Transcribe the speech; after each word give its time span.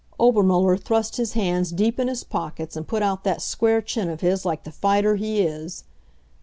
Obermuller 0.19 0.77
thrust 0.77 1.17
his 1.17 1.33
hands 1.33 1.71
deep 1.71 1.99
in 1.99 2.07
his 2.07 2.23
pockets 2.23 2.75
and 2.75 2.87
put 2.87 3.03
out 3.03 3.23
that 3.23 3.39
square 3.39 3.83
chin 3.83 4.09
of 4.09 4.21
his 4.21 4.43
like 4.45 4.63
the 4.63 4.71
fighter 4.71 5.15
he 5.15 5.41
is. 5.43 5.83